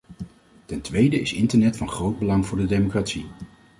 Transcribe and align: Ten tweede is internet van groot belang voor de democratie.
Ten 0.65 0.81
tweede 0.81 1.19
is 1.21 1.33
internet 1.33 1.77
van 1.77 1.89
groot 1.89 2.19
belang 2.19 2.45
voor 2.45 2.57
de 2.57 2.65
democratie. 2.65 3.25